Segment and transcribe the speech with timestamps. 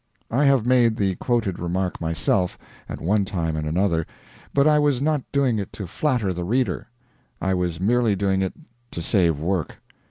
[0.31, 2.57] I have made the quoted remark myself,
[2.89, 4.07] at one time and another,
[4.51, 6.87] but I was not doing it to flatter the reader;
[7.39, 8.53] I was merely doing it
[8.93, 9.75] to save work.